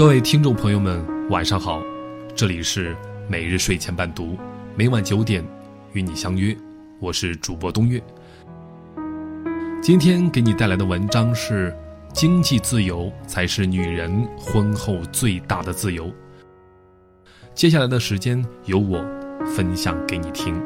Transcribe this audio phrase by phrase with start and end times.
[0.00, 1.82] 各位听众朋友们，晚上好，
[2.34, 2.96] 这里是
[3.28, 4.34] 每日睡前伴读，
[4.74, 5.44] 每晚九点
[5.92, 6.56] 与你相约，
[7.00, 8.02] 我是主播东岳。
[9.82, 11.76] 今天给你带来的文章是：
[12.14, 16.10] 经济自由才是女人婚后最大的自由。
[17.54, 19.04] 接下来的时间由我
[19.54, 20.58] 分享给你听。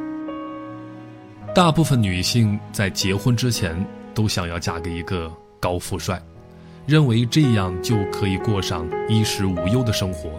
[1.53, 5.29] 大部分女性在结婚之前都想要嫁给一个
[5.59, 6.23] 高富帅。
[6.87, 10.39] 认为这样就可以过上衣食无忧的生活，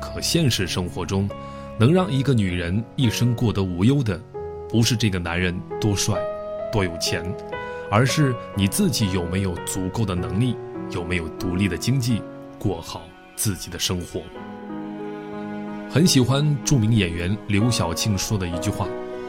[0.00, 1.28] 可现实生活中，
[1.78, 4.18] 能让一个女人一生过得无忧的，
[4.68, 6.16] 不是这个男人多帅、
[6.72, 7.24] 多有钱，
[7.90, 10.54] 而是你自己有没有足够的能力，
[10.90, 12.22] 有没有独立的经济，
[12.56, 13.02] 过好
[13.34, 14.22] 自己的生活。
[15.90, 18.86] 很喜欢著名演员刘晓庆说的一句话：“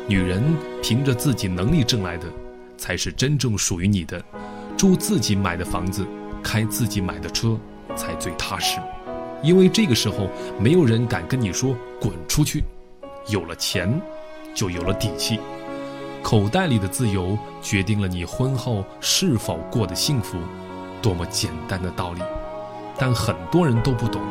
[0.07, 0.43] 女人
[0.83, 2.27] 凭着自己能力挣来的，
[2.77, 4.23] 才是真正属于你的，
[4.77, 6.05] 住自己买的房子。”
[6.43, 7.57] 开自己买的车
[7.95, 8.79] 才最踏实，
[9.43, 12.63] 因为这个时候没有人敢跟你说滚出去。
[13.27, 14.01] 有了钱，
[14.55, 15.39] 就有了底气。
[16.23, 20.37] 口袋里的自由决定了你婚后是否过得幸福，
[21.01, 22.21] 多么简单的道理。
[22.97, 24.21] 但很多人都不懂，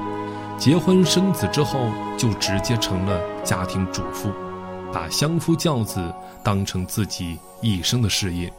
[0.58, 4.30] 结婚生子之后就直接成了家庭主妇，
[4.92, 6.00] 把相夫教子
[6.44, 8.52] 当成自己一生的事业，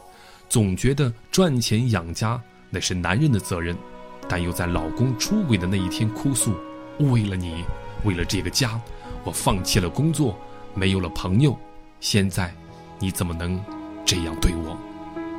[0.48, 2.40] 总觉得赚钱养家。
[2.74, 3.76] 那是男人的责任，
[4.26, 6.54] 但又在老公出轨的那一天哭诉
[6.98, 7.66] ：“为了你，
[8.02, 8.80] 为了这个家，
[9.24, 10.38] 我放弃了工作，
[10.72, 11.54] 没有了朋友。
[12.00, 12.50] 现在，
[12.98, 13.62] 你怎么能
[14.06, 14.74] 这样对我？”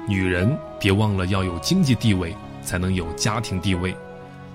[0.08, 3.96] 女人，别忘了要有经济地位，才能有家庭地位。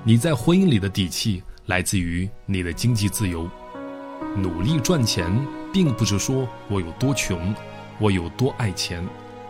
[0.05, 3.51] 你在婚姻里的底气来自于你的经济自由。
[4.37, 5.29] 努力赚钱，
[5.73, 7.53] 并不是说我有多穷，
[7.99, 9.05] 我有多爱钱。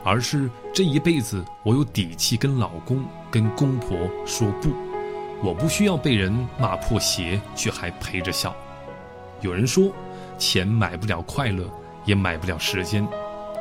[0.04, 4.70] 而是这一辈子，我有底气跟老公、跟公婆说不，
[5.42, 8.54] 我不需要被人骂破鞋，却还陪着笑。
[9.40, 9.92] 有人说，
[10.38, 11.64] 钱买不了快乐，
[12.04, 13.06] 也买不了时间，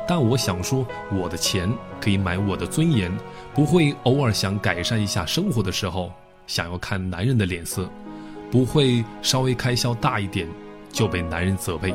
[0.06, 1.70] 但我想说，我的钱
[2.00, 3.12] 可以买我的尊严，
[3.54, 6.10] 不会偶尔想改善一下生活的时候，
[6.46, 7.88] 想要看男人的脸色，
[8.50, 10.48] 不会稍微开销大一点
[10.90, 11.94] 就被男人责备。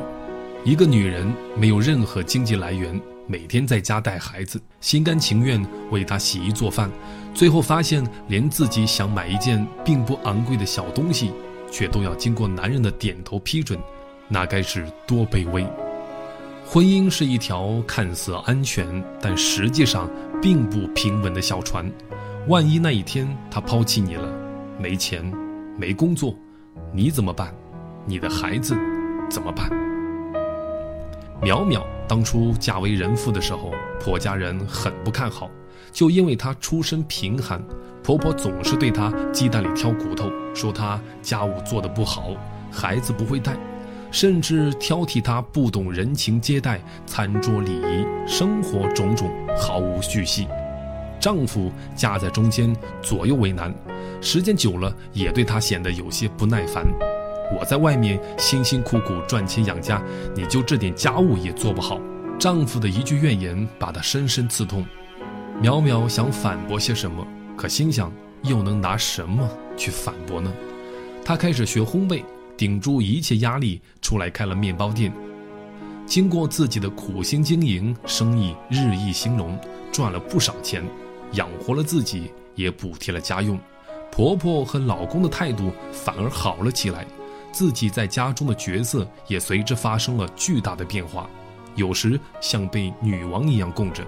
[0.64, 2.98] 一个女人没有任何经济来源。
[3.26, 6.90] 每天在家带孩子，心甘情愿为他洗衣做饭，
[7.32, 11.32] 最后发现连自己想买一件并不昂贵的小东西，
[11.70, 13.80] 却都要经过男人的点头批准，
[14.28, 15.66] 那该是多卑微！
[16.66, 20.10] 婚姻是一条看似安全，但实际上
[20.42, 21.90] 并不平稳的小船。
[22.48, 24.28] 万一那一天他抛弃你了，
[24.78, 25.24] 没钱，
[25.78, 26.34] 没工作，
[26.92, 27.54] 你怎么办？
[28.06, 28.76] 你的孩子
[29.30, 29.70] 怎么办？
[31.40, 31.82] 淼淼。
[32.06, 35.50] 当初嫁为人妇的时候，婆家人很不看好，
[35.90, 37.62] 就因为她出身贫寒，
[38.02, 42.30] 婆婆总是对她鸡蛋里挑骨头，说她家务做得不好，
[42.70, 43.56] 孩子不会带，
[44.10, 50.46] 甚至挑剔她不懂人情接待、餐桌礼仪、生活种种，毫无序细。
[51.18, 53.74] 丈夫夹在中间，左右为难，
[54.20, 56.84] 时间久了也对她显得有些不耐烦。
[57.52, 60.02] 我在外面辛辛苦苦赚钱养家，
[60.34, 62.00] 你就这点家务也做不好。
[62.38, 64.84] 丈夫的一句怨言把她深深刺痛。
[65.62, 68.12] 淼淼想反驳些什么，可心想
[68.42, 70.52] 又能拿什么去反驳呢？
[71.24, 72.24] 她开始学烘焙，
[72.56, 75.12] 顶住一切压力出来开了面包店。
[76.06, 79.58] 经过自己的苦心经营，生意日益兴隆，
[79.92, 80.84] 赚了不少钱，
[81.32, 83.58] 养活了自己，也补贴了家用。
[84.10, 87.06] 婆婆和老公的态度反而好了起来。
[87.54, 91.30] 自己在家中的角色也随之发生了巨大的变化，
[91.76, 94.04] 有时像被女王一样供着，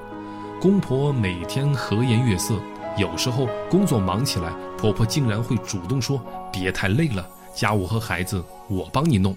[0.60, 2.56] 公婆每天和颜悦色；
[2.98, 6.20] 有时候工作忙起来，婆婆竟然会主动说
[6.52, 7.24] ：“别太累了，
[7.54, 9.34] 家务和孩子我帮你弄。”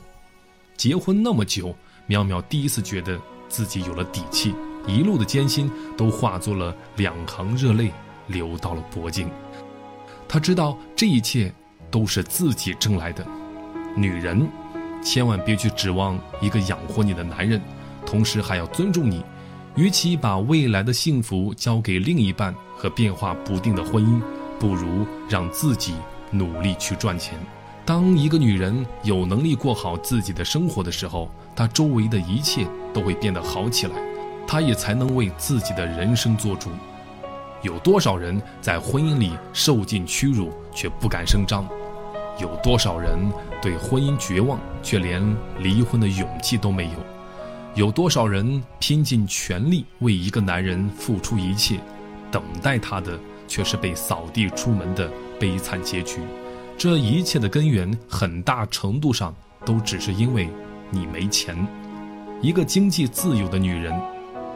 [0.75, 1.75] 结婚那么久，
[2.07, 4.55] 苗苗第一次觉得自己有了底气，
[4.87, 7.91] 一路的艰辛都化作了两行热泪，
[8.25, 9.29] 流到了脖颈。
[10.27, 11.53] 她知道这一切
[11.91, 13.23] 都是自己挣来的。
[13.95, 14.47] 女人，
[15.03, 17.61] 千万别去指望一个养活你的男人，
[18.05, 19.23] 同时还要尊重你。
[19.75, 24.21] 与其把未来的幸福交给另一半和变化不定的婚姻，
[24.59, 25.93] 不如让自己
[26.31, 27.39] 努力去赚钱。
[27.85, 33.93] 当一个女人有能力过好自己的生活的时候，她周围的一切都会变得好起来，
[34.45, 36.69] 她也才能为自己的人生做主。
[37.61, 41.67] 有多少人在婚姻里受尽屈辱却不敢声张？
[42.39, 43.17] 有多少人
[43.61, 45.21] 对婚姻绝望，却连
[45.59, 46.91] 离婚的勇气都没有？
[47.75, 51.79] 有多少人拼尽全力为一个男人付出一切，
[52.31, 55.09] 等待他的却是被扫地出门的
[55.39, 56.19] 悲惨结局？
[56.77, 60.49] 这一切的根源，很大程度上都只是因为
[60.89, 61.55] 你没钱。
[62.41, 63.93] 一个经济自由的女人，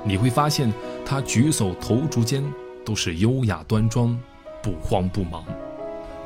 [0.06, 0.72] 你会发现
[1.06, 2.44] 她举手投足间
[2.86, 4.18] 都是优雅端庄，
[4.62, 5.44] 不慌不忙。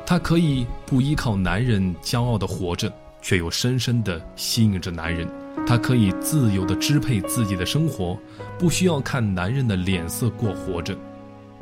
[0.08, 2.90] 她可以不依靠男人骄傲的活着，
[3.20, 5.28] 却又深深的吸引着男人。
[5.66, 8.18] 她可以自由的支配自己的生活，
[8.58, 10.96] 不需要看男人的脸色过活着。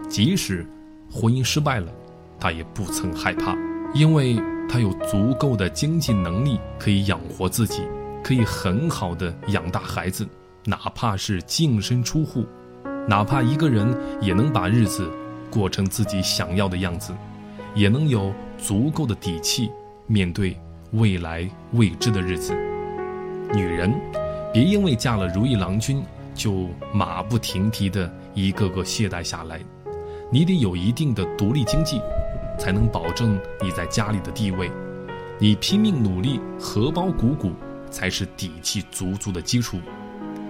[0.09, 0.65] 即使
[1.11, 1.91] 婚姻失败了，
[2.39, 3.57] 她也不曾害怕，
[3.93, 7.83] 因为她有足够的经济能力可以养活自己，
[8.23, 10.25] 可以很好的养大孩子，
[10.65, 12.47] 哪怕是净身出户，
[13.09, 15.11] 哪怕一个人也能把日子
[15.51, 17.13] 过成自己想要的样子，
[17.77, 19.71] 也能有足够的底气
[20.07, 20.59] 面对
[20.93, 22.55] 未来未知的日子。
[23.55, 23.93] 女人，
[24.51, 26.03] 别因为嫁了如意郎君
[26.35, 29.61] 就马不停蹄的一个个懈怠下来。
[30.33, 32.01] 你得有一定的独立经济，
[32.59, 34.71] 才能保证你在家里的地位。
[35.39, 37.53] 你拼命努力，荷包鼓鼓，
[37.91, 39.79] 才是底气足足的基础。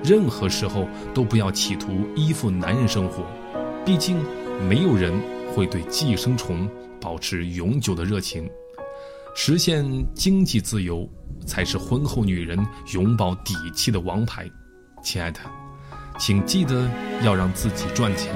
[0.05, 3.25] 任何时候都不要企图依附男人生活，
[3.85, 4.17] 毕竟
[4.69, 5.13] 没有人
[5.57, 6.69] 会对寄生虫
[7.01, 8.47] 保持永久的热情。
[9.35, 9.83] 实现
[10.15, 11.09] 经济自由，
[11.47, 12.59] 才是婚后女人
[12.93, 14.47] 永保底气的王牌。
[15.03, 15.41] 亲爱的，
[16.19, 16.87] 请记得
[17.25, 18.35] 要让自己赚钱。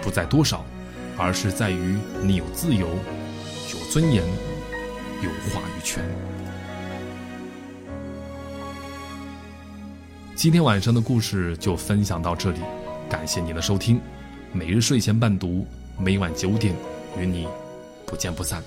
[0.00, 0.64] 不在多少，
[1.18, 4.24] 而是在于你有自由、有尊严、
[5.22, 6.02] 有话语权。
[10.34, 12.60] 今天晚上的故事就分享到这里，
[13.10, 14.00] 感谢您的收听。
[14.52, 15.66] 每日睡前伴读，
[15.98, 16.74] 每晚九点
[17.18, 17.48] 与你
[18.04, 18.62] 不见不散。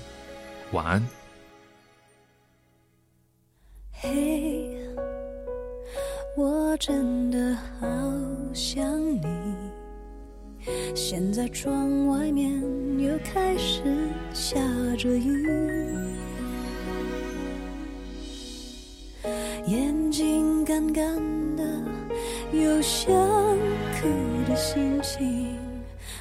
[0.72, 1.02] 晚安。
[3.92, 4.76] 嘿，
[6.36, 7.86] 我真的好
[8.52, 9.24] 想你。
[10.94, 12.50] 现在窗外面
[12.98, 13.82] 又开始
[14.34, 14.60] 下
[14.98, 15.46] 着雨，
[19.66, 21.16] 眼睛干干
[21.56, 21.64] 的，
[22.52, 23.10] 有想
[24.00, 24.08] 哭
[24.48, 25.49] 的心情，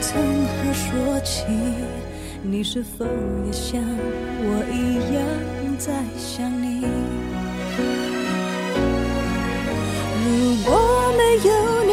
[0.00, 1.44] 从何说起？
[2.42, 3.04] 你是否
[3.44, 5.18] 也像我一样
[5.78, 6.86] 在想你？
[10.22, 10.28] 如
[10.64, 10.70] 果
[11.16, 11.50] 没有
[11.84, 11.92] 你，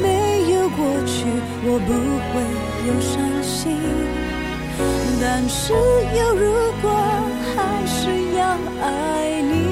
[0.00, 0.06] 没
[0.54, 1.26] 有过去，
[1.64, 1.90] 我不
[2.30, 2.32] 会
[2.88, 3.12] 有伤
[3.42, 3.76] 心。
[5.20, 6.42] 但是，有如
[6.80, 6.84] 果
[7.54, 7.56] 还
[7.86, 8.00] 是
[8.38, 8.40] 要
[8.80, 8.86] 爱
[9.42, 9.71] 你。